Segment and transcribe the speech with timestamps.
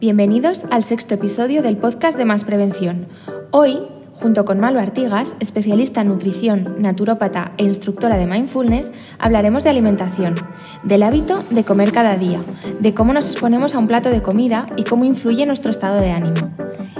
[0.00, 3.06] Bienvenidos al sexto episodio del podcast de Más Prevención.
[3.50, 3.80] Hoy,
[4.14, 10.36] junto con Malo Artigas, especialista en nutrición, naturópata e instructora de mindfulness, hablaremos de alimentación,
[10.84, 12.42] del hábito de comer cada día,
[12.80, 16.12] de cómo nos exponemos a un plato de comida y cómo influye nuestro estado de
[16.12, 16.50] ánimo.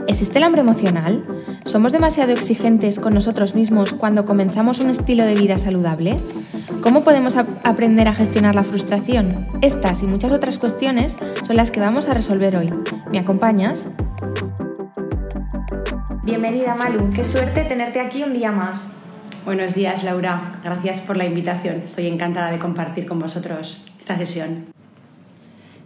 [0.07, 1.25] ¿Existe el hambre emocional?
[1.64, 6.16] ¿Somos demasiado exigentes con nosotros mismos cuando comenzamos un estilo de vida saludable?
[6.82, 9.46] ¿Cómo podemos aprender a gestionar la frustración?
[9.61, 12.73] Estas y muchas otras cuestiones son las que vamos a resolver hoy.
[13.11, 13.91] ¿Me acompañas?
[16.22, 18.97] Bienvenida Malu, qué suerte tenerte aquí un día más.
[19.45, 21.83] Buenos días Laura, gracias por la invitación.
[21.84, 24.80] Estoy encantada de compartir con vosotros esta sesión.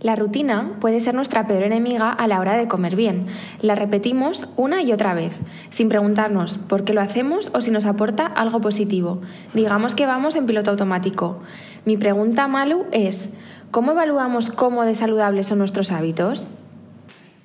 [0.05, 3.25] La rutina puede ser nuestra peor enemiga a la hora de comer bien.
[3.63, 5.41] La repetimos una y otra vez,
[5.71, 9.23] sin preguntarnos por qué lo hacemos o si nos aporta algo positivo.
[9.55, 11.41] Digamos que vamos en piloto automático.
[11.87, 13.33] Mi pregunta, Malu, es,
[13.71, 16.51] ¿cómo evaluamos cómo de saludables son nuestros hábitos?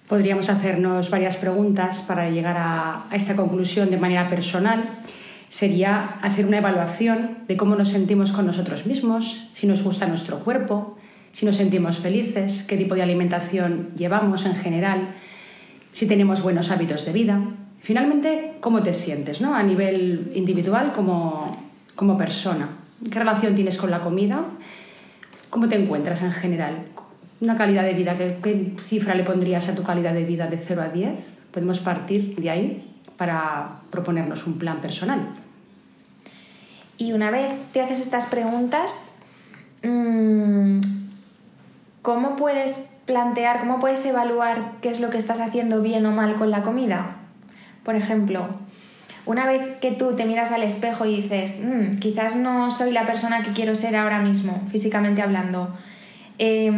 [0.09, 4.99] Podríamos hacernos varias preguntas para llegar a, a esta conclusión de manera personal
[5.47, 10.39] sería hacer una evaluación de cómo nos sentimos con nosotros mismos, si nos gusta nuestro
[10.39, 10.98] cuerpo,
[11.31, 15.15] si nos sentimos felices, qué tipo de alimentación llevamos en general,
[15.93, 17.41] si tenemos buenos hábitos de vida.
[17.81, 19.55] Finalmente, cómo te sientes ¿no?
[19.55, 21.57] a nivel individual como,
[21.95, 22.69] como persona.
[23.09, 24.43] ¿Qué relación tienes con la comida?
[25.49, 26.85] ¿Cómo te encuentras en general?
[27.41, 30.57] Una calidad de vida, ¿qué, ¿qué, cifra le pondrías a tu calidad de vida de
[30.57, 31.19] 0 a 10?
[31.51, 35.29] Podemos partir de ahí para proponernos un plan personal.
[36.97, 39.11] Y una vez te haces estas preguntas,
[39.83, 40.79] mmm,
[42.01, 46.35] ¿cómo puedes plantear, cómo puedes evaluar qué es lo que estás haciendo bien o mal
[46.35, 47.17] con la comida?
[47.83, 48.47] Por ejemplo,
[49.25, 53.05] una vez que tú te miras al espejo y dices, mmm, quizás no soy la
[53.05, 55.75] persona que quiero ser ahora mismo, físicamente hablando,
[56.37, 56.71] eh,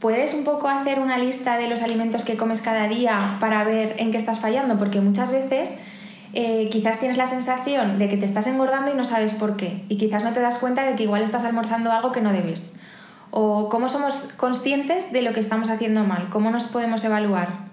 [0.00, 3.96] ¿puedes un poco hacer una lista de los alimentos que comes cada día para ver
[3.98, 4.78] en qué estás fallando?
[4.78, 5.80] Porque muchas veces
[6.34, 9.84] eh, quizás tienes la sensación de que te estás engordando y no sabes por qué,
[9.88, 12.78] y quizás no te das cuenta de que igual estás almorzando algo que no debes
[13.38, 17.66] o cómo somos conscientes de lo que estamos haciendo mal, cómo nos podemos evaluar.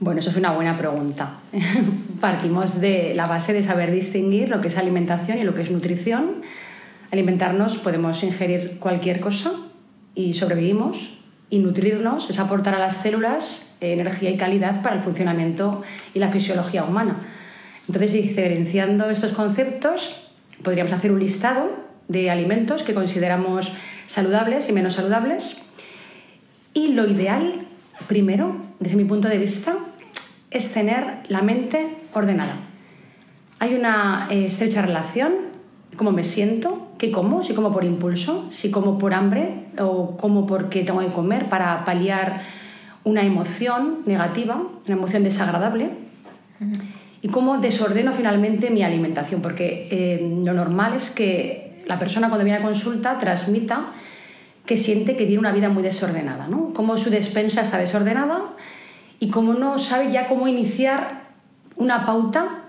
[0.00, 1.40] Bueno, eso es una buena pregunta.
[2.20, 5.70] Partimos de la base de saber distinguir lo que es alimentación y lo que es
[5.70, 6.40] nutrición.
[7.10, 9.52] Alimentarnos podemos ingerir cualquier cosa
[10.14, 11.18] y sobrevivimos
[11.50, 15.82] y nutrirnos es aportar a las células energía y calidad para el funcionamiento
[16.14, 17.18] y la fisiología humana.
[17.86, 20.16] Entonces, diferenciando estos conceptos,
[20.62, 23.74] podríamos hacer un listado de alimentos que consideramos
[24.08, 25.56] saludables y menos saludables.
[26.74, 27.66] Y lo ideal,
[28.08, 29.76] primero, desde mi punto de vista,
[30.50, 32.56] es tener la mente ordenada.
[33.60, 35.32] Hay una eh, estrecha relación,
[35.96, 40.46] cómo me siento, qué como, si como por impulso, si como por hambre o como
[40.46, 42.42] porque tengo que comer para paliar
[43.04, 45.90] una emoción negativa, una emoción desagradable.
[47.20, 52.44] Y cómo desordeno finalmente mi alimentación, porque eh, lo normal es que la persona cuando
[52.44, 53.86] viene a consulta transmita
[54.66, 56.74] que siente que tiene una vida muy desordenada, ¿no?
[56.74, 58.42] Cómo su despensa está desordenada
[59.18, 61.22] y cómo no sabe ya cómo iniciar
[61.76, 62.64] una pauta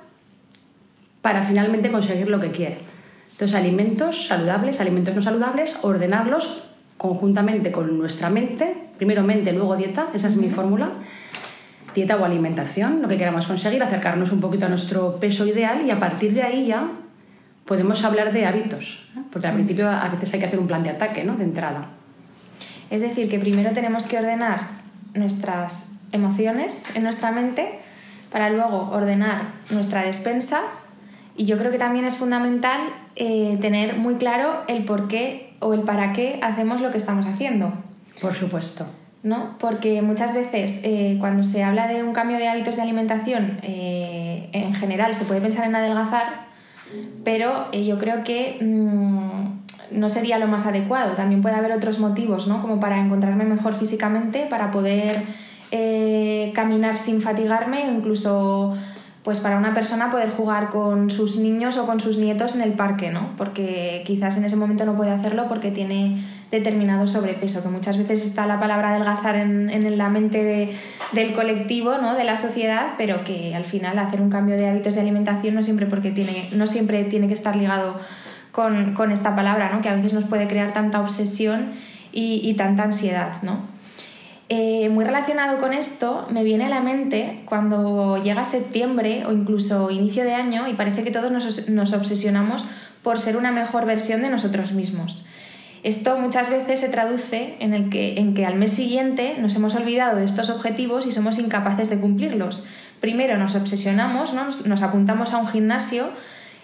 [1.22, 2.78] para finalmente conseguir lo que quiere.
[3.32, 6.64] Entonces, alimentos saludables, alimentos no saludables, ordenarlos
[6.98, 10.92] conjuntamente con nuestra mente, primero mente, luego dieta, esa es mi fórmula,
[11.94, 15.92] dieta o alimentación, lo que queramos conseguir, acercarnos un poquito a nuestro peso ideal y
[15.92, 16.90] a partir de ahí ya
[17.70, 20.90] podemos hablar de hábitos, porque al principio a veces hay que hacer un plan de
[20.90, 21.36] ataque, ¿no?
[21.36, 21.90] De entrada.
[22.90, 24.70] Es decir, que primero tenemos que ordenar
[25.14, 27.78] nuestras emociones en nuestra mente
[28.32, 30.62] para luego ordenar nuestra despensa
[31.38, 32.82] y yo creo que también es fundamental
[33.16, 37.28] eh, tener muy claro el por qué o el para qué hacemos lo que estamos
[37.28, 37.72] haciendo.
[38.20, 38.88] Por supuesto.
[39.22, 39.60] ¿No?
[39.60, 44.50] Porque muchas veces eh, cuando se habla de un cambio de hábitos de alimentación, eh,
[44.54, 46.49] en general se puede pensar en adelgazar,
[47.24, 51.14] pero eh, yo creo que mm, no sería lo más adecuado.
[51.14, 52.62] También puede haber otros motivos, ¿no?
[52.62, 55.24] Como para encontrarme mejor físicamente, para poder
[55.72, 58.76] eh, caminar sin fatigarme, incluso
[59.24, 62.74] pues para una persona poder jugar con sus niños o con sus nietos en el
[62.74, 63.32] parque, ¿no?
[63.38, 68.24] Porque quizás en ese momento no puede hacerlo porque tiene determinado sobrepeso, que muchas veces
[68.24, 70.76] está la palabra adelgazar en, en la mente de,
[71.12, 72.16] del colectivo, ¿no?
[72.16, 75.64] de la sociedad, pero que al final hacer un cambio de hábitos de alimentación no
[75.64, 78.00] siempre, porque tiene, no siempre tiene que estar ligado
[78.52, 79.82] con, con esta palabra, ¿no?
[79.82, 81.72] que a veces nos puede crear tanta obsesión
[82.12, 83.34] y, y tanta ansiedad.
[83.44, 83.79] ¿no?
[84.52, 89.92] Eh, muy relacionado con esto, me viene a la mente cuando llega septiembre o incluso
[89.92, 92.66] inicio de año y parece que todos nos, obsesionamos
[93.04, 95.24] por ser una mejor versión de nosotros mismos.
[95.84, 99.76] Esto muchas veces se traduce en, el que, en que al mes siguiente nos hemos
[99.76, 102.66] olvidado de estos objetivos y somos incapaces de cumplirlos.
[103.00, 106.10] Primero nos obsesionamos, nos, apuntamos a un gimnasio,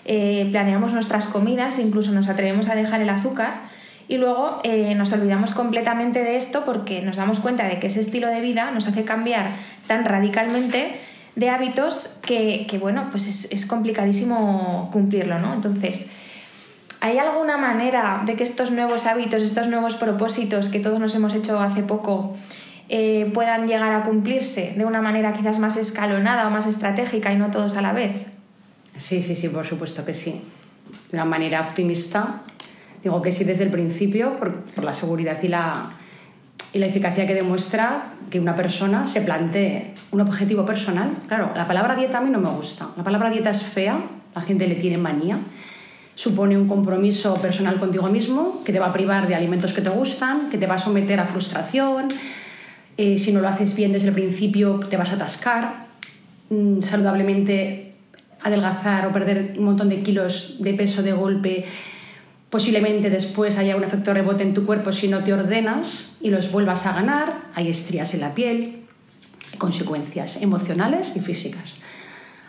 [0.05, 3.61] eh, planeamos nuestras comidas, incluso nos atrevemos a dejar el azúcar
[4.07, 8.01] y luego eh, nos olvidamos completamente de esto porque nos damos cuenta de que ese
[8.01, 9.49] estilo de vida nos hace cambiar
[9.87, 10.99] tan radicalmente
[11.35, 15.53] de hábitos que, bueno, pues es, complicadísimo cumplirlo, ¿no?
[15.53, 16.07] Entonces,
[17.01, 21.33] ¿hay alguna manera de que estos nuevos hábitos, estos nuevos propósitos que todos nos hemos
[21.33, 22.33] hecho hace poco,
[22.87, 27.37] eh, puedan llegar a cumplirse de una manera quizás más escalonada o más estratégica y
[27.37, 28.27] no todos a la vez?
[28.95, 30.41] Sí, sí, sí, por supuesto que sí.
[31.11, 32.43] De una manera optimista,
[33.05, 35.91] digo que sí desde el principio, por, por la seguridad y la,
[36.73, 41.11] y la eficacia que demuestra que una persona se plantee un objetivo personal.
[41.27, 42.89] Claro, la palabra dieta a mí no me gusta.
[42.97, 44.01] La palabra dieta es fea,
[44.33, 45.37] la gente le tiene manía.
[46.15, 49.91] Supone un compromiso personal contigo mismo que te va a privar de alimentos que te
[49.91, 52.07] gustan, que te va a someter a frustración.
[52.97, 55.85] Eh, si no lo haces bien desde el principio, te vas a atascar.
[56.49, 57.93] Mm, saludablemente
[58.41, 61.65] adelgazar o perder un montón de kilos de peso de golpe
[62.55, 66.53] Posiblemente después haya un efecto rebote en tu cuerpo si no te ordenas y los
[66.53, 67.41] vuelvas a ganar.
[67.53, 68.85] Hay estrías en la piel,
[69.57, 71.73] consecuencias emocionales y físicas.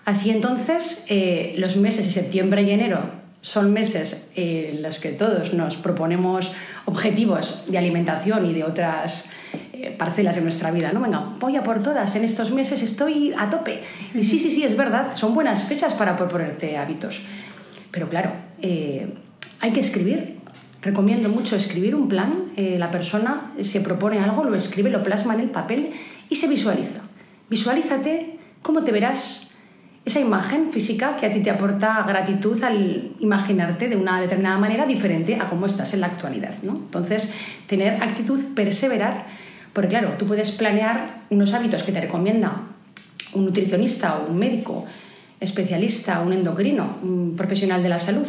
[0.04, 3.00] Así entonces, eh, los meses de septiembre y enero
[3.40, 6.52] son meses en los que todos nos proponemos
[6.84, 9.24] objetivos de alimentación y de otras
[9.72, 11.00] eh, parcelas de nuestra vida, ¿no?
[11.00, 13.82] Venga, voy a por todas, en estos meses estoy a tope.
[14.14, 17.22] Y sí, sí, sí, es verdad, son buenas fechas para proponerte hábitos.
[17.90, 18.30] Pero claro,
[18.62, 19.08] eh,
[19.60, 20.36] hay que escribir.
[20.82, 22.32] Recomiendo mucho escribir un plan.
[22.56, 25.90] Eh, la persona se propone algo, lo escribe, lo plasma en el papel
[26.28, 27.00] y se visualiza.
[27.48, 29.50] Visualízate cómo te verás
[30.06, 34.86] esa imagen física que a ti te aporta gratitud al imaginarte de una determinada manera
[34.86, 36.54] diferente a cómo estás en la actualidad.
[36.62, 36.76] ¿no?
[36.76, 37.32] Entonces,
[37.66, 39.26] tener actitud, perseverar,
[39.72, 42.62] porque claro, tú puedes planear unos hábitos que te recomienda
[43.34, 44.84] un nutricionista o un médico
[45.40, 48.26] especialista, un endocrino, un profesional de la salud,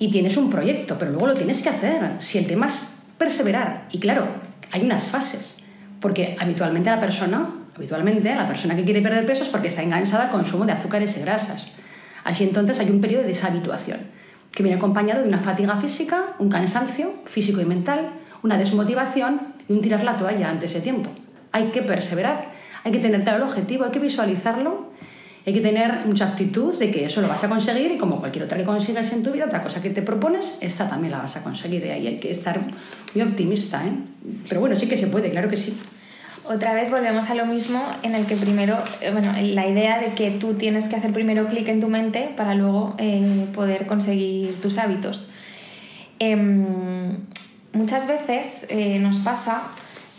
[0.00, 2.14] y tienes un proyecto, pero luego lo tienes que hacer.
[2.18, 4.26] Si el tema es perseverar, y claro,
[4.72, 5.58] hay unas fases,
[6.00, 10.24] porque habitualmente la persona, habitualmente la persona que quiere perder peso es porque está enganchada
[10.24, 11.68] al consumo de azúcares y grasas.
[12.24, 14.00] Así entonces hay un periodo de deshabituación,
[14.52, 18.08] que viene acompañado de una fatiga física, un cansancio físico y mental,
[18.42, 21.10] una desmotivación y un tirar la toalla antes de tiempo.
[21.52, 22.48] Hay que perseverar,
[22.84, 24.89] hay que tener claro el objetivo, hay que visualizarlo
[25.50, 28.44] hay que tener mucha actitud de que eso lo vas a conseguir y como cualquier
[28.44, 31.36] otra que consigas en tu vida, otra cosa que te propones, esta también la vas
[31.36, 31.84] a conseguir.
[31.84, 32.60] Y ahí hay que estar
[33.14, 33.84] muy optimista.
[33.84, 33.90] ¿eh?
[34.48, 35.76] Pero bueno, sí que se puede, claro que sí.
[36.44, 40.14] Otra vez volvemos a lo mismo en el que primero, eh, bueno, la idea de
[40.14, 44.60] que tú tienes que hacer primero clic en tu mente para luego eh, poder conseguir
[44.60, 45.30] tus hábitos.
[46.20, 47.16] Em,
[47.72, 49.62] muchas veces eh, nos pasa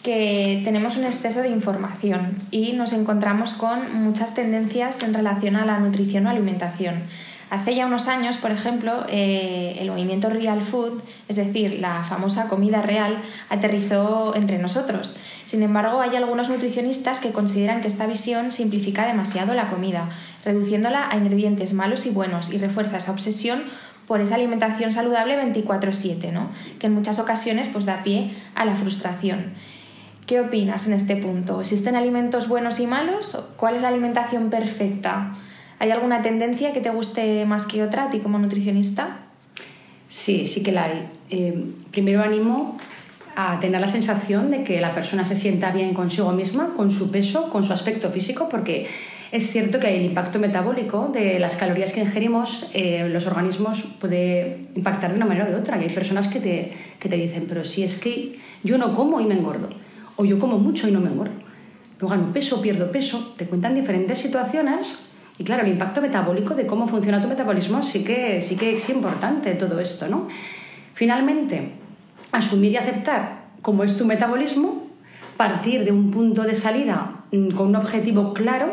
[0.04, 5.66] que tenemos un exceso de información y nos encontramos con muchas tendencias en relación a
[5.66, 7.04] la nutrición o alimentación.
[7.52, 12.48] Hace ya unos años, por ejemplo, eh, el movimiento Real Food, es decir, la famosa
[12.48, 15.18] comida real, aterrizó entre nosotros.
[15.44, 20.10] Sin embargo, hay algunos nutricionistas que consideran que esta visión simplifica demasiado la comida,
[20.46, 23.64] reduciéndola a ingredientes malos y buenos y refuerza esa obsesión
[24.08, 26.52] por esa alimentación saludable 24/7, ¿no?
[26.80, 29.54] que en muchas ocasiones pues, da pie a la frustración.
[30.26, 31.62] ¿Qué opinas en este punto?
[31.62, 33.38] ¿Existen alimentos buenos y malos?
[33.58, 35.34] ¿Cuál es la alimentación perfecta?
[35.80, 39.20] ¿Hay alguna tendencia que te guste más que otra a ti como nutricionista?
[40.08, 41.10] Sí, sí que la hay.
[41.30, 42.78] Eh, primero animo
[43.36, 47.12] a tener la sensación de que la persona se sienta bien consigo misma, con su
[47.12, 48.88] peso, con su aspecto físico, porque
[49.32, 54.60] es cierto que el impacto metabólico de las calorías que ingerimos, eh, los organismos puede
[54.76, 55.78] impactar de una manera o de otra.
[55.78, 59.20] Y hay personas que te, que te dicen, pero si es que yo no como
[59.20, 59.70] y me engordo
[60.22, 61.34] o yo como mucho y no me engordo.
[62.00, 63.34] No gano peso, pierdo peso.
[63.38, 65.00] Te cuentan diferentes situaciones
[65.40, 68.90] y claro, el impacto metabólico de cómo funciona tu metabolismo sí que, sí que es
[68.90, 70.28] importante todo esto, ¿no?
[70.94, 71.72] Finalmente,
[72.32, 74.88] asumir y aceptar cómo es tu metabolismo,
[75.38, 78.68] partir de un punto de salida mm, con un objetivo claro,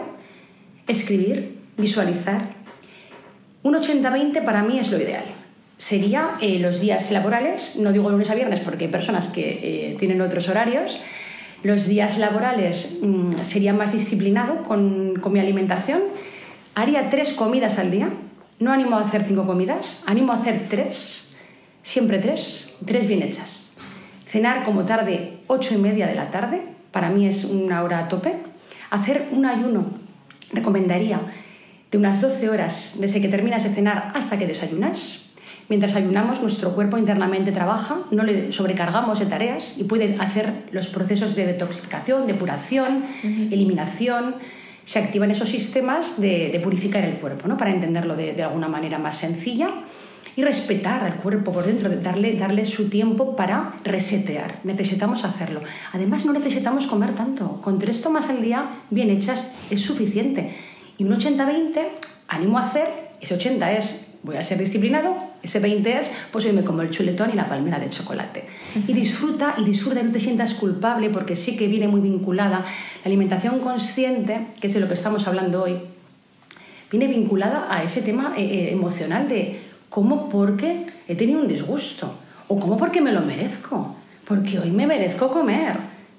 [0.87, 2.51] escribir, visualizar.
[3.63, 5.25] Un 80-20 para mí es lo ideal.
[5.79, 9.97] Sería eh, los días laborales, no digo lunes a viernes porque hay personas que eh,
[9.99, 10.99] tienen otros horarios,
[11.63, 16.03] los días laborales mm, sería más disciplinado con, con mi alimentación.
[16.75, 18.11] Haría tres comidas al día.
[18.61, 21.29] No animo a hacer cinco comidas, animo a hacer tres,
[21.83, 23.71] siempre tres, tres bien hechas.
[24.27, 28.09] Cenar como tarde, ocho y media de la tarde, para mí es una hora a
[28.09, 28.37] tope.
[28.91, 29.87] Hacer un ayuno,
[30.53, 31.21] recomendaría,
[31.91, 35.28] de unas 12 horas desde que terminas de cenar hasta que desayunas.
[35.69, 40.89] Mientras ayunamos, nuestro cuerpo internamente trabaja, no le sobrecargamos de tareas y puede hacer los
[40.89, 44.37] procesos de detoxificación, depuración, eliminación.
[44.85, 47.59] Se activan esos sistemas de, purificar el cuerpo, ¿no?
[47.59, 49.69] para entenderlo de, de, alguna manera más sencilla
[50.37, 54.61] y respetar al cuerpo por dentro, darle, darle su tiempo para resetear.
[54.65, 55.61] Necesitamos hacerlo.
[55.93, 57.61] Además, no necesitamos comer tanto.
[57.61, 60.55] Con tres tomas al día bien hechas es suficiente.
[60.97, 61.89] Y un 80-20,
[62.29, 62.89] animo a hacer,
[63.21, 65.17] ese 80 es voy a ser disciplinado,
[65.49, 68.45] ese 20 es, pues hoy me como el chuletón y la palmera de chocolate.
[68.87, 72.61] Y disfruta, y disfruta, no te sientas culpable, porque sí que viene muy vinculada.
[72.61, 75.79] La alimentación consciente, que es de lo que estamos hablando hoy,
[76.91, 82.13] viene vinculada a ese tema eh, eh, emocional de cómo porque he tenido un disgusto,
[82.47, 85.79] o cómo porque me lo merezco, porque hoy me merezco comer.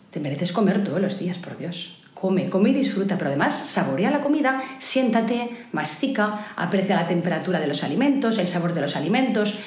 [0.09, 4.11] Te mereces comer todos los días, por Dios come, come y disfruta, pero además saborea
[4.11, 9.57] la comida, siéntate, mastica, aprecia la temperatura de los alimentos, el sabor de los alimentos,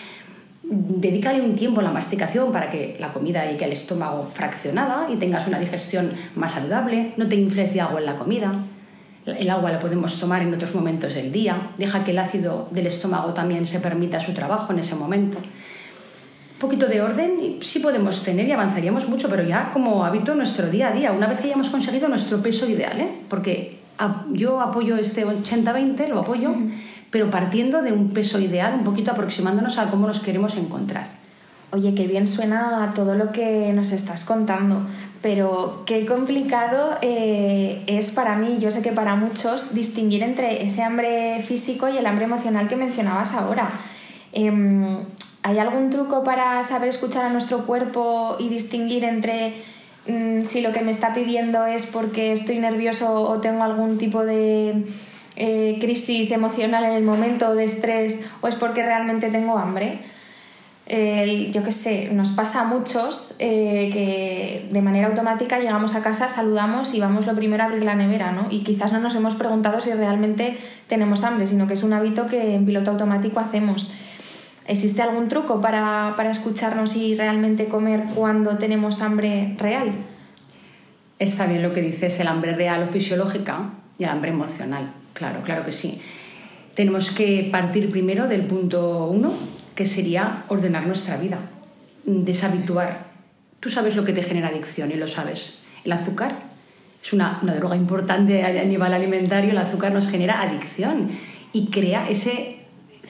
[0.62, 5.16] dedícale un tiempo a la masticación para que la comida llegue al estómago fraccionada y
[5.16, 8.52] tengas una digestión más saludable, no te infles de agua en la comida.
[9.26, 12.86] El agua la podemos tomar en otros momentos del día, deja que el ácido del
[12.86, 15.38] estómago también se permita su trabajo en ese momento
[16.62, 20.70] poquito de orden y sí podemos tener y avanzaríamos mucho, pero ya como hábito nuestro
[20.70, 23.08] día a día, una vez que hayamos conseguido nuestro peso ideal, ¿eh?
[23.28, 23.78] porque
[24.32, 26.54] yo apoyo este 80-20, lo apoyo,
[27.10, 31.08] pero partiendo de un peso ideal, un poquito aproximándonos a cómo nos queremos encontrar.
[31.72, 34.82] Oye, qué bien suena todo lo que nos estás contando,
[35.20, 40.82] pero qué complicado eh, es para mí, yo sé que para muchos, distinguir entre ese
[40.82, 43.70] hambre físico y el hambre emocional que mencionabas ahora.
[44.32, 45.04] Em,
[45.42, 49.54] ¿Hay algún truco para saber escuchar a nuestro cuerpo y distinguir entre
[50.06, 54.24] mm, si lo que me está pidiendo es porque estoy nervioso o tengo algún tipo
[54.24, 54.84] de
[55.34, 60.00] eh, crisis emocional en el momento de estrés o es porque realmente tengo hambre?
[61.52, 66.28] yo qué sé, nos pasa a muchos eh, que de manera automática llegamos a casa,
[66.28, 68.48] saludamos y vamos lo primero a abrir la nevera, ¿no?
[68.50, 70.58] Y quizás no nos hemos preguntado si realmente
[70.88, 73.94] tenemos hambre, sino que es un hábito que en piloto automático hacemos.
[74.66, 79.92] ¿Existe algún truco para, escucharnos y realmente comer cuando tenemos hambre real?
[81.18, 84.92] Está bien lo que dices, el hambre real o fisiológica y el hambre emocional.
[85.14, 86.00] Claro, claro que sí.
[86.74, 89.32] Tenemos que partir primero del punto uno,
[89.74, 91.38] que sería ordenar nuestra vida,
[92.04, 93.06] deshabituar.
[93.60, 95.58] Tú sabes lo que te genera adicción y lo sabes.
[95.84, 96.36] El azúcar
[97.02, 101.10] es una, una droga importante a nivel alimentario, el azúcar nos genera adicción
[101.52, 102.61] y crea ese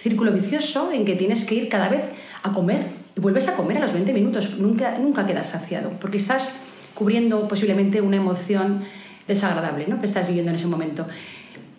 [0.02, 2.04] círculo vicioso en que tienes que ir cada vez
[2.42, 6.16] a comer y vuelves a comer a los 20 minutos, nunca, nunca quedas saciado, porque
[6.16, 6.56] estás
[6.94, 8.82] cubriendo posiblemente una emoción
[9.28, 10.00] desagradable ¿no?
[10.00, 11.06] que estás viviendo en ese momento.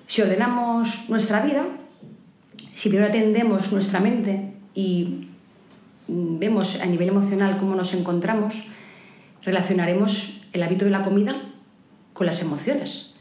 [0.08, 1.65] Si ordenamos nuestra vida,
[2.74, 5.27] si primero atendemos nuestra mente y
[6.08, 8.63] vemos a nivel emocional cómo nos encontramos,
[9.44, 11.36] relacionaremos el hábito de la comida
[12.13, 13.12] con las emociones.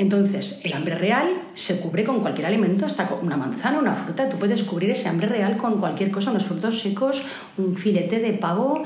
[0.00, 4.30] Entonces, el hambre real se cubre con cualquier alimento, hasta con una manzana, una fruta.
[4.30, 7.22] Tú puedes cubrir ese hambre real con cualquier cosa, unos frutos secos,
[7.58, 8.82] un filete de pavo,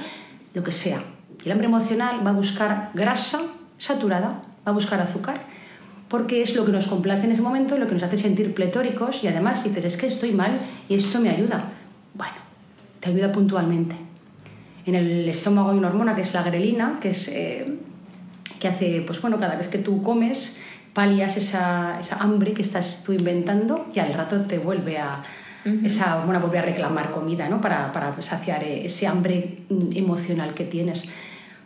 [0.54, 1.00] lo que sea.
[1.44, 3.42] El hambre emocional va a buscar grasa
[3.78, 5.40] saturada, va a buscar azúcar,
[6.08, 9.22] porque es lo que nos complace en ese momento, lo que nos hace sentir pletóricos
[9.22, 11.62] y además dices, es que estoy mal y esto me ayuda.
[12.14, 12.34] Bueno,
[12.98, 13.94] te ayuda puntualmente.
[14.84, 17.28] En el estómago hay una hormona que es la grelina, que es...
[17.28, 17.78] Eh,
[18.58, 20.56] que hace, pues bueno, cada vez que tú comes,
[20.94, 25.12] palias esa, esa, hambre que estás tú inventando y al rato te vuelve a,
[25.84, 27.60] esa hormona vuelve a reclamar comida ¿no?
[27.60, 29.62] para, para saciar ese hambre
[29.94, 31.04] emocional que tienes.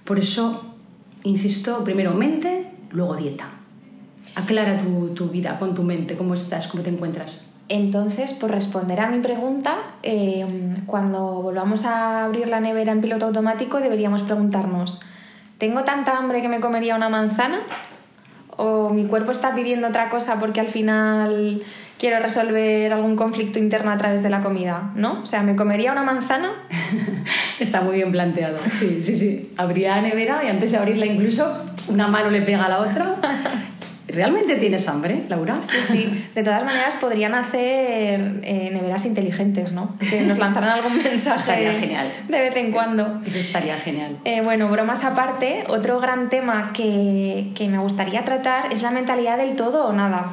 [0.05, 0.75] Por eso,
[1.25, 3.51] insisto, primero mente, luego dieta.
[4.35, 7.43] Aclara tu, tu vida con tu mente, cómo estás, cómo te encuentras.
[7.69, 10.47] Entonces, por responder a mi pregunta, eh,
[10.87, 15.01] cuando volvamos a abrir la nevera en piloto automático, deberíamos preguntarnos,
[15.59, 17.61] ¿tengo tanta hambre que me comería una manzana?
[18.59, 21.63] O mi cuerpo está pidiendo otra cosa porque al final
[21.99, 25.23] quiero resolver algún conflicto interno a través de la comida, ¿no?
[25.23, 26.53] O sea, ¿me comería una manzana?
[27.61, 28.59] está muy bien planteado.
[28.69, 29.53] Sí, sí, sí.
[29.57, 31.57] Abría nevera y antes de abrirla incluso
[31.89, 33.17] una mano le pega a la otra
[34.09, 35.61] ¿Realmente tienes hambre, Laura?
[35.63, 36.29] Sí, sí.
[36.35, 39.97] De todas maneras, podrían hacer eh, neveras inteligentes, ¿no?
[39.99, 41.39] Que nos lanzaran algún mensaje.
[41.39, 42.13] estaría genial.
[42.27, 43.21] De vez en cuando.
[43.27, 44.19] Eso estaría genial.
[44.25, 49.37] Eh, bueno, bromas aparte, otro gran tema que, que me gustaría tratar es la mentalidad
[49.37, 50.33] del todo o nada.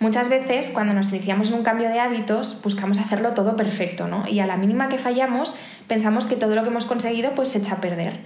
[0.00, 4.26] Muchas veces, cuando nos iniciamos en un cambio de hábitos, buscamos hacerlo todo perfecto, ¿no?
[4.26, 5.54] Y a la mínima que fallamos,
[5.88, 8.18] pensamos que todo lo que hemos conseguido pues se echa a perder.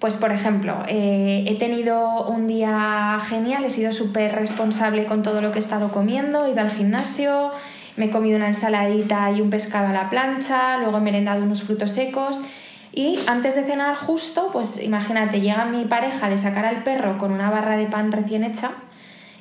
[0.00, 5.42] Pues por ejemplo, eh, he tenido un día genial, he sido súper responsable con todo
[5.42, 7.52] lo que he estado comiendo, he ido al gimnasio,
[7.98, 11.62] me he comido una ensaladita y un pescado a la plancha, luego he merendado unos
[11.64, 12.40] frutos secos
[12.92, 17.30] y antes de cenar justo, pues imagínate, llega mi pareja de sacar al perro con
[17.30, 18.70] una barra de pan recién hecha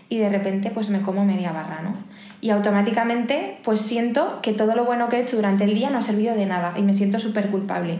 [0.09, 1.95] y de repente pues me como media barra, ¿no?
[2.41, 5.99] Y automáticamente pues siento que todo lo bueno que he hecho durante el día no
[5.99, 7.99] ha servido de nada y me siento súper culpable.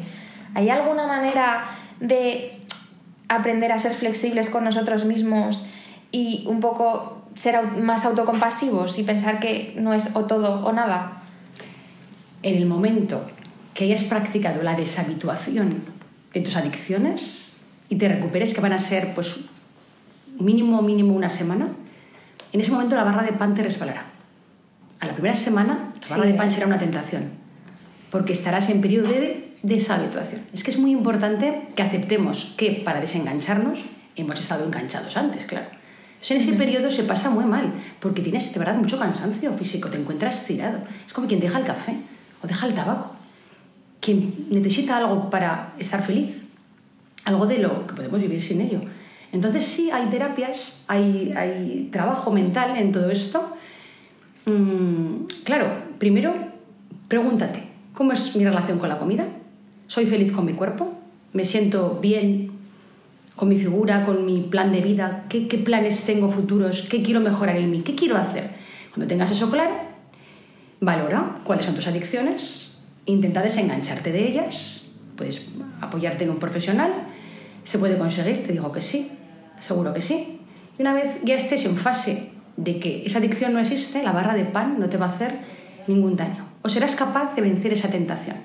[0.56, 1.66] ¿Hay alguna manera
[2.00, 2.60] de
[3.28, 5.66] aprender a ser flexibles con nosotros mismos
[6.12, 11.22] y un poco ser más autocompasivos y pensar que no es o todo o nada?
[12.42, 13.30] En el momento
[13.74, 15.80] que hayas practicado la deshabituación
[16.34, 17.50] de tus adicciones
[17.88, 19.38] y te recuperes, que van a ser pues
[20.40, 21.70] mínimo, mínimo una semana,
[22.52, 24.06] en ese momento la barra de pan te resbalará.
[25.00, 27.30] A la primera semana, la barra de pan será una tentación,
[28.12, 30.42] porque estarás en periodo de deshabituación.
[30.54, 33.84] Es que es muy importante que aceptemos que para desengancharnos
[34.16, 35.68] hemos estado enganchados antes, claro.
[36.30, 39.98] en ese periodo se pasa muy mal, porque tienes de verdad mucho cansancio físico, te
[39.98, 40.80] encuentras tirado.
[41.08, 41.96] Es como quien deja el café
[42.42, 43.20] o deja el tabaco
[44.00, 46.42] quien necesita algo para estar feliz,
[47.26, 48.82] algo de lo que podemos vivir sin ello.
[49.32, 53.56] Entonces sí, hay terapias, hay, hay trabajo mental en todo esto.
[54.46, 56.34] Mm, claro, primero
[57.08, 57.64] pregúntate,
[57.94, 59.26] ¿cómo es mi relación con la comida?
[59.90, 60.92] ¿Soy feliz con mi cuerpo?
[61.34, 62.52] ¿Me siento bien
[63.36, 65.26] con mi figura, con mi plan de vida?
[65.30, 66.84] ¿Qué, planes tengo futuros?
[66.84, 67.82] ¿Qué quiero mejorar en mí?
[67.82, 68.52] ¿Qué quiero hacer?
[68.94, 69.74] Cuando tengas eso claro,
[70.80, 72.78] valora cuáles son tus adicciones,
[73.08, 76.94] intenta desengancharte de ellas, puedes apoyarte en un profesional,
[77.64, 79.10] se puede conseguir, te digo que sí,
[79.60, 80.40] seguro que sí.
[80.78, 84.36] Y una vez ya estés en fase de que esa adicción no existe, la barra
[84.36, 85.40] de pan no te va a hacer
[85.88, 86.46] ningún daño.
[86.62, 88.38] O serás capaz de vencer esa tentación,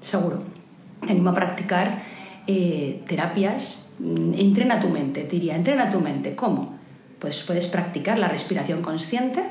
[0.00, 0.58] seguro.
[1.06, 2.02] Te animo a practicar
[2.46, 6.34] eh, terapias, mm, entrena tu mente, diría, entrena tu mente.
[6.34, 6.78] ¿Cómo?
[7.18, 9.44] Pues puedes practicar la respiración consciente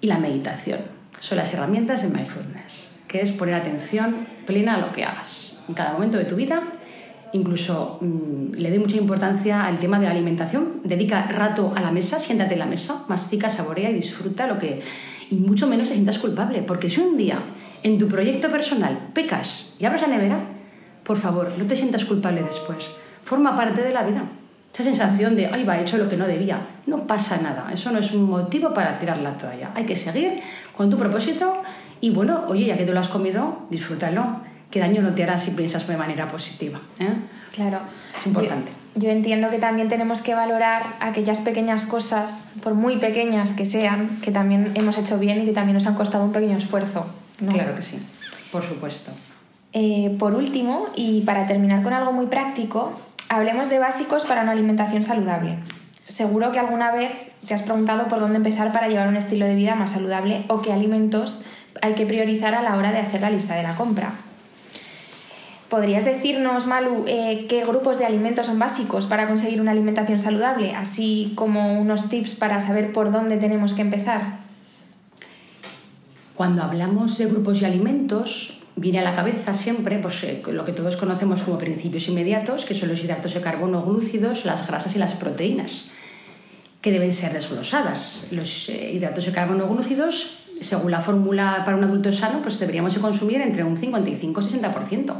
[0.00, 0.80] y la meditación.
[1.20, 5.74] Son las herramientas de mindfulness que es poner atención plena a lo que hagas en
[5.74, 6.62] cada momento de tu vida.
[7.34, 10.80] Incluso mm, le doy mucha importancia al tema de la alimentación.
[10.82, 14.80] Dedica rato a la mesa, siéntate en la mesa, mastica, saborea y disfruta lo que...
[15.30, 17.38] Y mucho menos te sientas culpable, porque si un día
[17.82, 20.38] en tu proyecto personal pecas y abres la nevera,
[21.02, 22.88] por favor, no te sientas culpable después.
[23.24, 24.22] Forma parte de la vida.
[24.72, 26.58] Esa sensación de, ay, va, he hecho lo que no debía.
[26.86, 27.68] No pasa nada.
[27.72, 29.70] Eso no es un motivo para tirar la toalla.
[29.74, 30.40] Hay que seguir
[30.76, 31.62] con tu propósito
[32.00, 34.40] y bueno, oye, ya que tú lo has comido, disfrútalo.
[34.70, 36.80] ¿Qué daño no te hará si piensas de manera positiva?
[36.98, 37.12] ¿eh?
[37.52, 37.80] Claro.
[38.18, 38.72] Es importante.
[38.94, 44.20] Yo, entiendo que también tenemos que valorar aquellas pequeñas cosas, por muy pequeñas que sean,
[44.22, 47.06] que también hemos hecho bien y que también nos han costado un pequeño esfuerzo.
[47.50, 47.98] Claro que sí,
[48.50, 49.12] por supuesto.
[49.72, 52.92] Eh, por último, y para terminar con algo muy práctico,
[53.28, 55.56] hablemos de básicos para una alimentación saludable.
[56.04, 57.12] Seguro que alguna vez
[57.46, 60.60] te has preguntado por dónde empezar para llevar un estilo de vida más saludable o
[60.60, 61.44] qué alimentos
[61.80, 64.12] hay que priorizar a la hora de hacer la lista de la compra.
[65.70, 70.74] ¿Podrías decirnos, Malu, eh, qué grupos de alimentos son básicos para conseguir una alimentación saludable,
[70.74, 74.41] así como unos tips para saber por dónde tenemos que empezar?
[76.42, 80.72] Cuando hablamos de grupos de alimentos, viene a la cabeza siempre pues, eh, lo que
[80.72, 84.98] todos conocemos como principios inmediatos, que son los hidratos de carbono glúcidos, las grasas y
[84.98, 85.84] las proteínas,
[86.80, 88.26] que deben ser desglosadas.
[88.32, 92.98] Los eh, hidratos de carbono glúcidos según la fórmula para un adulto sano, pues deberíamos
[92.98, 95.14] consumir entre un 55 y 60%.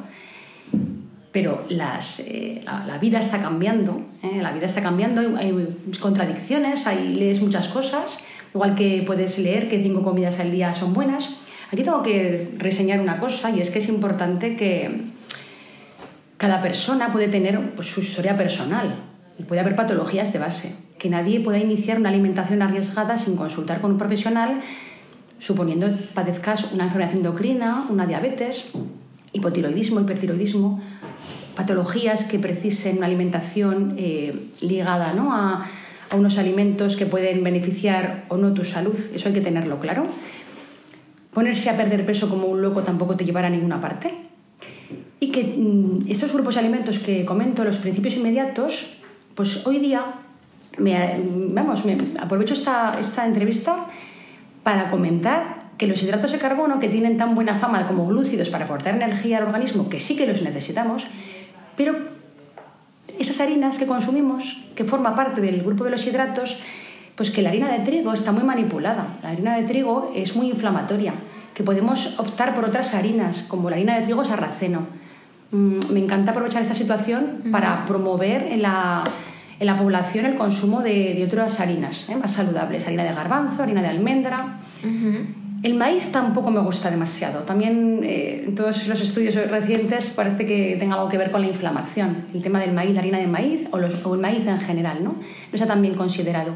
[1.31, 4.43] Pero las, eh, la, vida está cambiando, ¿eh?
[4.43, 5.69] la vida está cambiando, hay,
[6.01, 8.19] contradicciones, hay, lees muchas cosas,
[8.55, 11.37] igual que puedes leer que cinco comidas al día son buenas.
[11.71, 15.13] Aquí tengo que reseñar una cosa y es que es importante que
[16.37, 18.97] cada persona puede tener pues, su historia personal
[19.39, 23.81] y puede haber patologías de base, que nadie pueda iniciar una alimentación arriesgada sin consultar
[23.81, 24.61] con un profesional
[25.43, 28.71] suponiendo que padezcas una enfermedad endocrina, una diabetes,
[29.33, 30.81] hipotiroidismo, hipertiroidismo,
[31.57, 35.35] patologías que precisen una alimentación eh, ligada ¿no?
[35.35, 35.67] a,
[36.13, 40.07] a, unos alimentos que pueden beneficiar o no tu salud, eso hay que tenerlo claro.
[41.33, 44.15] Ponerse a perder peso como un loco tampoco te llevará a ninguna parte.
[45.21, 48.99] Y que mm, estos grupos de alimentos que comento, los principios inmediatos,
[49.35, 50.05] pues hoy día,
[50.79, 51.21] me,
[51.53, 51.83] vamos,
[52.19, 53.87] aprovecho esta, esta entrevista
[54.63, 58.67] para comentar que los hidratos de carbono, que tienen tan buena fama como glúcidos para
[58.67, 61.07] aportar energía al organismo, que sí que los necesitamos,
[61.77, 62.12] pero
[63.19, 66.59] esas harinas que consumimos, que forma parte del grupo de los hidratos,
[67.17, 69.19] pues que la harina de trigo está muy manipulada.
[69.23, 71.15] La harina de trigo es muy inflamatoria,
[71.55, 74.87] que podemos optar por otras harinas, como la harina de trigo sarraceno.
[75.51, 79.05] Mm, me encanta aprovechar esta situación para promover en la
[79.63, 82.17] en la población el consumo de, de otras harinas ¿eh?
[82.17, 84.59] más saludables, harina de garbanzo, harina de almendra.
[85.63, 87.41] El maíz tampoco me gusta demasiado.
[87.43, 91.47] También eh, en todos los estudios recientes parece que tenga algo que ver con la
[91.47, 92.27] inflamación.
[92.35, 95.11] El tema del maíz, la harina de maíz o, el maíz en general, ¿no?
[95.13, 96.53] No está tan bien considerado.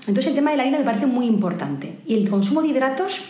[0.00, 1.98] Entonces el tema de la harina me parece muy importante.
[2.06, 3.22] Y el consumo de hidratos,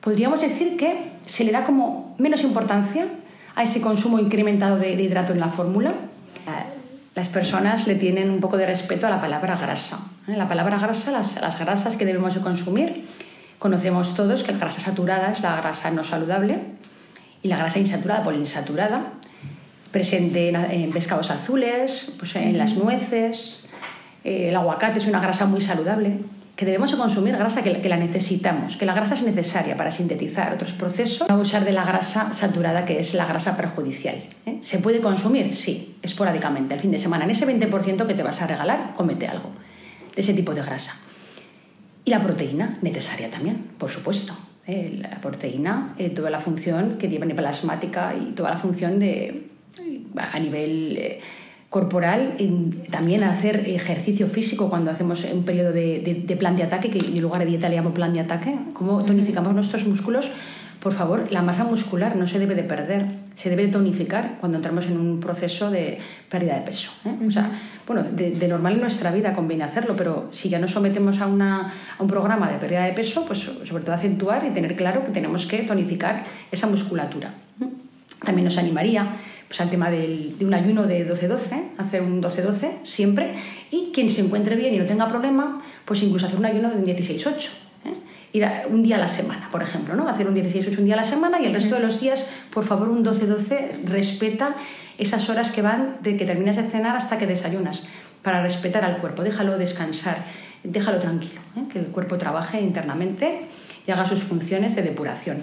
[0.00, 3.06] podríamos decir que se le da como menos importancia
[3.54, 5.94] a ese consumo incrementado de, de hidrato en la fórmula.
[7.18, 9.98] Las personas le tienen un poco de respeto a la palabra grasa.
[10.28, 10.36] ¿eh?
[10.36, 13.06] La palabra grasa, las, grasas que debemos de consumir,
[13.58, 16.60] Conocemos todos que la grasa saturada es la grasa no saludable
[17.42, 19.14] y la grasa insaturada, poliinsaturada,
[19.90, 23.64] presente en, pescados azules, pues en las nueces.
[24.22, 26.18] Eh, el aguacate es una grasa muy saludable,
[26.54, 30.52] que debemos consumir grasa que, que, la necesitamos, que la grasa es necesaria para sintetizar
[30.52, 31.28] otros procesos.
[31.28, 34.16] No abusar de la grasa saturada, que es la grasa perjudicial.
[34.46, 34.58] ¿eh?
[34.60, 35.54] ¿Se puede consumir?
[35.54, 37.24] Sí, esporádicamente, el fin de semana.
[37.24, 39.50] En ese 20% que te vas a regalar, comete algo
[40.14, 40.96] de ese tipo de grasa.
[42.04, 44.34] Y la proteína, necesaria también, por supuesto.
[44.66, 49.46] Eh, la proteína, eh, toda la función que tiene plasmática y toda la función de,
[50.16, 51.20] a nivel eh,
[51.70, 52.36] corporal,
[52.90, 57.20] también hacer ejercicio físico cuando hacemos un periodo de, de, plan de ataque, que en
[57.20, 60.30] lugar de dieta le llamo plan de ataque, cómo tonificamos nuestros músculos
[60.80, 64.58] por favor, la masa muscular no se debe de perder, se debe de tonificar cuando
[64.58, 66.90] entramos en un proceso de pérdida de peso.
[67.04, 67.26] ¿eh?
[67.26, 67.50] O sea,
[67.88, 71.74] bueno, de, normal en nuestra vida conviene hacerlo, pero si ya nos sometemos a, una,
[71.98, 75.10] a, un programa de pérdida de peso, pues sobre todo acentuar y tener claro que
[75.10, 77.34] tenemos que tonificar esa musculatura.
[78.24, 79.16] También nos animaría
[79.48, 83.34] pues, al tema del, de un ayuno de 12-12, hacer un 12-12 siempre,
[83.70, 86.76] y quien se encuentre bien y no tenga problema, pues incluso hacer un ayuno de
[86.76, 87.67] un 16-8
[88.38, 90.08] ir un día a la semana, por ejemplo, ¿no?
[90.08, 92.64] Hacer un 16-8 un día a la semana y el resto de los días, por
[92.64, 94.54] favor, un 12-12, respeta
[94.96, 97.84] esas horas que van de que terminas de cenar hasta que desayunas,
[98.22, 100.24] para respetar al cuerpo, déjalo descansar,
[100.64, 101.64] déjalo tranquilo, ¿eh?
[101.72, 103.46] que el cuerpo trabaje internamente
[103.86, 105.42] y haga sus funciones de depuración.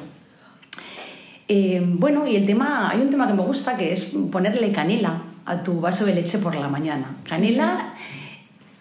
[1.47, 5.21] Eh, bueno, y el tema, hay un tema que me gusta que es ponerle canela
[5.45, 7.17] a tu vaso de leche por la mañana.
[7.27, 7.91] Canela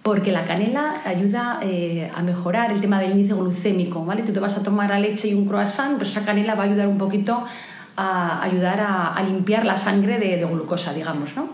[0.05, 4.23] porque la canela ayuda eh, a mejorar el tema del índice glucémico, ¿vale?
[4.23, 6.67] Tú te vas a tomar la leche y un croissant, pero esa canela va a
[6.67, 7.43] ayudar un poquito
[7.97, 11.49] a ayudar a, limpiar la sangre de, glucosa, digamos, ¿no?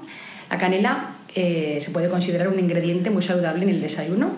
[0.50, 4.32] La canela eh, se puede considerar un ingrediente muy saludable en el desayuno.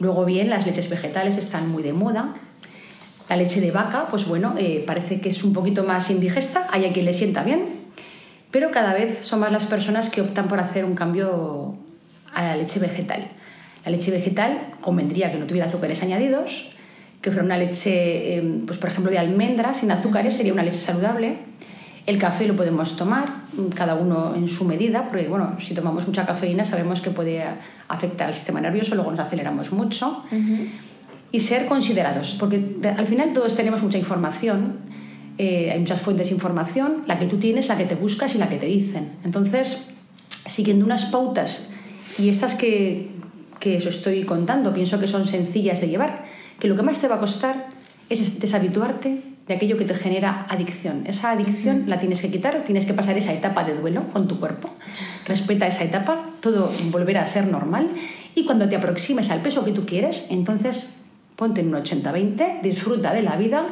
[0.00, 2.34] Luego bien, las leches vegetales están muy de moda.
[3.28, 6.84] La leche de vaca, pues bueno, eh, parece que es un poquito más indigesta, hay
[6.84, 7.84] a quien le sienta bien,
[8.50, 11.78] pero cada vez son más las personas que optan por hacer un cambio
[12.34, 13.28] a la leche vegetal.
[13.84, 16.70] La leche vegetal convendría que no tuviera azúcares añadidos,
[17.20, 20.78] que fuera una leche, em, pues por ejemplo, de almendras sin azúcares, sería una leche
[20.78, 21.38] saludable.
[22.06, 26.24] El café lo podemos tomar, cada uno en su medida, porque bueno, si tomamos mucha
[26.24, 27.44] cafeína sabemos que puede
[27.88, 30.24] afectar al sistema nervioso, luego nos aceleramos mucho.
[31.32, 34.78] Y ser considerados, porque al final todos tenemos mucha información,
[35.38, 38.38] eh, hay muchas fuentes de información, la que tú tienes, la que te buscas y
[38.38, 39.12] la que te dicen.
[39.24, 39.90] Entonces,
[40.46, 41.68] siguiendo unas pautas
[42.18, 43.08] y estas que,
[43.58, 46.24] que os estoy contando pienso que son sencillas de llevar,
[46.58, 47.68] que lo que más te va a costar
[48.08, 51.04] es deshabituarte de aquello que te genera adicción.
[51.06, 54.38] Esa adicción la tienes que quitar, tienes que pasar esa etapa de duelo con tu
[54.38, 54.70] cuerpo.
[55.26, 57.90] Respeta esa etapa, todo volverá a ser normal
[58.34, 60.96] y cuando te aproximes al peso que tú quieres, entonces
[61.36, 63.66] ponte en un 80-20, disfruta de la vida,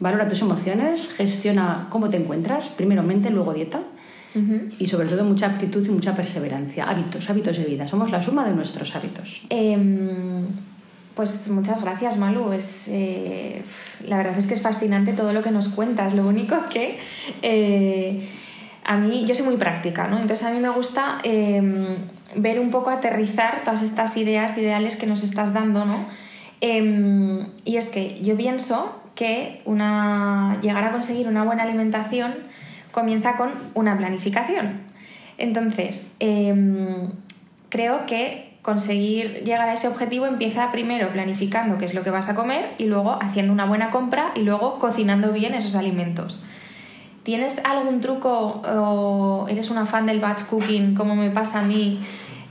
[0.00, 3.82] valora tus emociones, gestiona cómo te encuentras, primero mente, luego dieta
[4.78, 6.84] y sobre todo mucha actitud y mucha perseverancia.
[6.84, 7.86] Hábitos, hábitos de vida.
[7.86, 9.42] Somos la suma de nuestros hábitos.
[9.48, 10.46] Em,
[11.14, 12.52] pues muchas gracias, Malu.
[12.52, 13.62] Es, eh,
[14.06, 16.14] la verdad es que es fascinante todo lo que nos cuentas.
[16.14, 16.98] Lo único que
[17.42, 18.28] eh,
[18.84, 20.18] a mí, yo soy muy práctica, ¿no?
[20.18, 21.96] Entonces a mí me gusta em,
[22.36, 26.06] ver un poco aterrizar todas estas ideas, ideales que nos estás dando, ¿no?
[26.60, 32.34] Em, y es que yo pienso que una, llegar a conseguir una buena alimentación
[32.94, 34.82] comienza con una planificación.
[35.36, 37.10] Entonces, em,
[37.68, 42.28] creo que conseguir llegar a ese objetivo empieza primero planificando qué es lo que vas
[42.28, 46.44] a comer y luego haciendo una buena compra y luego cocinando bien esos alimentos.
[47.24, 52.00] ¿Tienes algún truco o eres una fan del batch cooking como me pasa a mí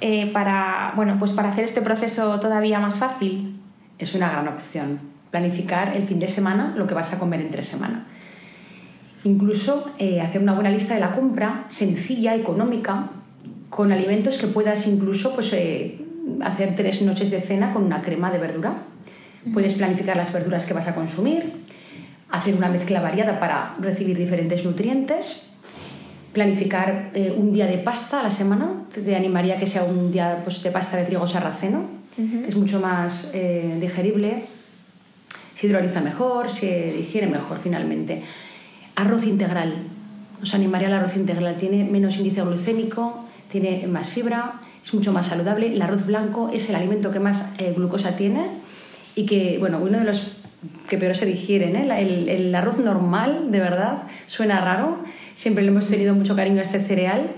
[0.01, 3.61] eh, para, bueno, pues para hacer este proceso todavía más fácil?
[3.97, 4.99] Es una gran opción.
[5.31, 8.07] Planificar el fin de semana lo que vas a comer entre semana.
[9.23, 13.09] Incluso eh, hacer una buena lista de la compra, sencilla, económica,
[13.69, 15.97] con alimentos que puedas incluso pues, eh,
[16.41, 18.75] hacer tres noches de cena con una crema de verdura.
[19.53, 21.53] Puedes planificar las verduras que vas a consumir,
[22.29, 25.47] hacer una mezcla variada para recibir diferentes nutrientes,
[26.31, 28.85] planificar eh, un día de pasta a la semana.
[28.93, 32.03] Te animaría que sea un día pues, de pasta de trigo sarraceno,
[32.47, 34.43] es mucho más digerible,
[35.55, 38.21] se hidroliza mejor, se digiere mejor finalmente.
[38.95, 39.75] Arroz integral.
[40.41, 41.55] Os animaría al arroz integral.
[41.57, 45.73] Tiene menos índice glucémico, tiene más fibra, es mucho más saludable.
[45.73, 48.45] El arroz blanco es el alimento que más eh, glucosa tiene
[49.15, 50.37] y que, bueno, uno de los
[50.89, 51.75] que peor se digieren.
[51.75, 52.01] ¿eh?
[52.01, 54.99] El, el, arroz normal, de verdad, suena raro.
[55.33, 57.31] Siempre le hemos tenido mucho cariño a este cereal.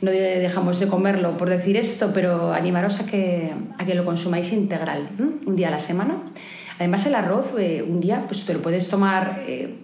[0.00, 4.52] No dejamos de comerlo por decir esto, pero animaros a que, a que lo consumáis
[4.52, 5.08] integral,
[5.46, 6.16] un día a la semana.
[6.78, 9.74] Además, el arroz, eh, un día, pues te lo puedes tomar eh,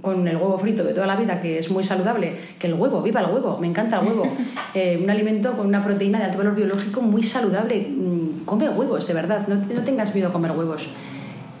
[0.00, 3.02] con el huevo frito de toda la vida, que es muy saludable, que el huevo,
[3.02, 4.24] viva el huevo, me encanta el huevo.
[5.02, 7.88] un alimento con una proteína de alto valor biológico muy saludable.
[7.88, 10.88] Mm, come huevos, de verdad, no, no tengas miedo a comer huevos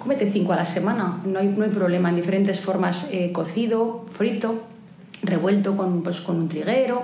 [0.08, 4.06] cómete cinco a la semana, no hay, no hay problema, en diferentes formas, eh, cocido,
[4.12, 4.62] frito,
[5.22, 7.02] revuelto con, pues, con un triguero.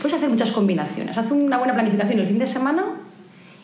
[0.00, 1.16] Puedes hacer muchas combinaciones.
[1.16, 2.84] Haz una buena planificación el fin de semana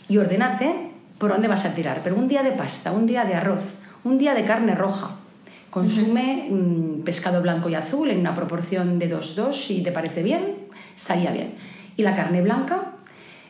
[0.09, 2.03] y ordenate por dónde vas a tirar.
[2.05, 3.75] Pero un día de pasta, un día de arroz,
[4.05, 5.17] un día de carne roja.
[5.73, 6.51] Consume
[7.03, 10.57] pescado blanco y azul en una proporción de 2-2 si te parece bien,
[10.95, 11.55] estaría bien.
[11.97, 12.93] Y la carne blanca,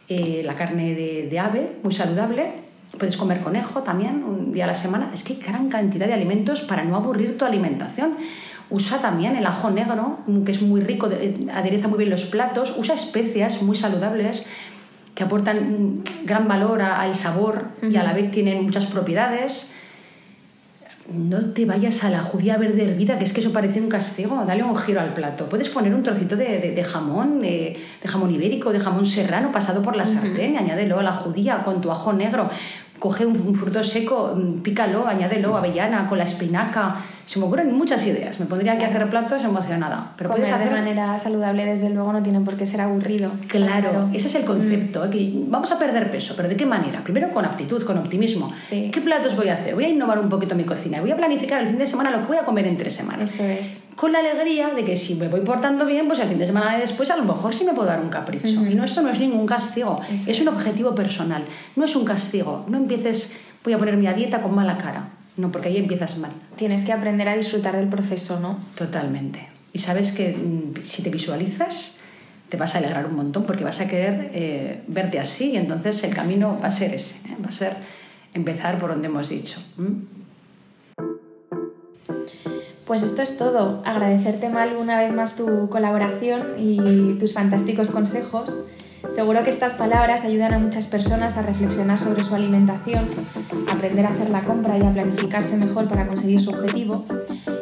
[0.08, 2.62] eh, la carne de, de ave, muy saludable,
[2.98, 5.11] Puedes comer conejo también un día a la semana.
[5.14, 8.16] Es que hay gran cantidad de alimentos para no aburrir tu alimentación.
[8.68, 11.08] Usa también el ajo negro, que es muy rico,
[11.52, 12.74] adereza muy bien los platos.
[12.76, 14.46] Usa especias muy saludables
[15.14, 19.72] que aportan gran valor al sabor y a la vez tienen muchas propiedades.
[21.10, 24.44] No te vayas a la judía verde hervida, que es que eso parece un castigo.
[24.46, 25.46] Dale un giro al plato.
[25.46, 30.06] Puedes poner un trocito de, jamón, de, jamón ibérico, de jamón serrano pasado por la
[30.06, 32.48] sartén, añádelo a la judía con tu ajo negro
[33.02, 37.02] coge un, fruto seco, mm, pícalo, añádelo, avellana, con la espinaca.
[37.24, 38.38] Se me ocurren muchas ideas.
[38.40, 40.12] Me pondría aquí a hacer platos emocionada.
[40.16, 40.68] Pero Comer puedes hacer...
[40.68, 43.30] de manera saludable, desde luego, no tiene por qué ser aburrido.
[43.48, 45.06] Claro, ese es el concepto.
[45.06, 45.50] Mm.
[45.50, 47.02] vamos a perder peso, pero ¿de qué manera?
[47.02, 48.52] Primero con aptitud, con optimismo.
[48.68, 49.74] ¿Qué platos voy a hacer?
[49.74, 51.00] Voy a innovar un poquito mi cocina.
[51.00, 53.32] Voy a planificar el fin de semana lo que voy a comer en tres semanas.
[53.32, 53.88] Eso es.
[53.96, 56.76] Con la alegría de que si me voy portando bien, pues el fin de semana
[56.78, 58.66] después a lo mejor sí me puedo dar un capricho.
[58.66, 60.00] Y no, esto no es ningún castigo.
[60.11, 61.44] es un objetivo personal.
[61.76, 62.64] No es un castigo.
[62.68, 65.08] No empieces voy a ponerme a dieta con mala cara.
[65.37, 66.33] No, porque ahí empiezas mal.
[66.57, 68.59] Tienes que aprender a disfrutar del proceso, ¿no?
[68.75, 69.49] Totalmente.
[69.73, 71.97] Y sabes que mm, si te visualizas,
[72.49, 76.05] te vas a alegrar un montón porque vas a querer eh, verte así y entonces
[76.05, 77.37] el camino va a ser ese, ¿eh?
[77.42, 77.77] va a ser
[78.35, 79.59] empezar por donde hemos dicho.
[82.87, 83.83] Pues esto es todo.
[83.87, 88.64] Agradecerte, Mal, una vez más tu colaboración y tus fantásticos consejos.
[89.08, 93.06] Seguro que estas palabras ayudan a muchas personas a reflexionar sobre su alimentación,
[93.70, 97.04] aprender a hacer la compra y a planificarse mejor para conseguir su objetivo.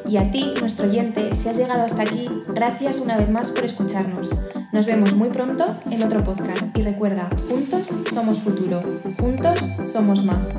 [0.09, 3.65] Y a ti, nuestro oyente, si has llegado hasta aquí, gracias una vez más por
[3.65, 4.35] escucharnos.
[4.73, 8.81] Nos vemos muy pronto en otro podcast y recuerda, juntos somos futuro,
[9.19, 10.55] juntos somos más.